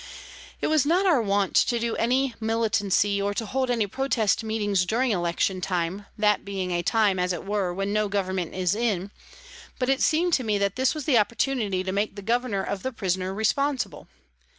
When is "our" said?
1.05-1.21